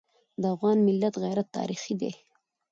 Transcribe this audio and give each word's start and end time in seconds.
د 0.41 0.43
افغان 0.55 0.77
ملت 0.87 1.13
غیرت 1.23 1.47
تاریخي 1.57 1.93
دی. 2.01 2.11